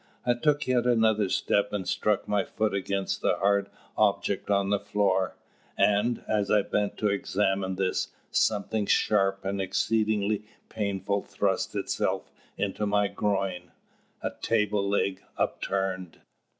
I 0.25 0.33
took 0.33 0.65
yet 0.65 0.87
another 0.87 1.29
step 1.29 1.71
and 1.71 1.87
struck 1.87 2.27
my 2.27 2.43
foot 2.43 2.73
against 2.73 3.23
a 3.23 3.35
hard 3.35 3.69
object 3.95 4.49
on 4.49 4.71
the 4.71 4.79
floor; 4.79 5.35
and, 5.77 6.23
as 6.27 6.49
I 6.49 6.63
bent 6.63 6.97
to 6.97 7.09
examine 7.09 7.75
this, 7.75 8.07
something 8.31 8.87
sharp 8.87 9.45
and 9.45 9.61
exceeding 9.61 10.43
painful 10.69 11.21
thrust 11.21 11.75
itself 11.75 12.31
into 12.57 12.87
my 12.87 13.09
groin 13.09 13.69
a 14.23 14.31
table 14.41 14.89
leg, 14.89 15.21
upturned. 15.37 16.17